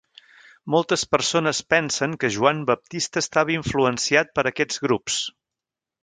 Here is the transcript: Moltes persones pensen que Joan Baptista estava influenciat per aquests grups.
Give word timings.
Moltes 0.75 1.01
persones 1.15 1.59
pensen 1.73 2.15
que 2.23 2.31
Joan 2.37 2.63
Baptista 2.69 3.23
estava 3.25 3.53
influenciat 3.57 4.33
per 4.39 4.45
aquests 4.53 4.81
grups. 4.87 5.19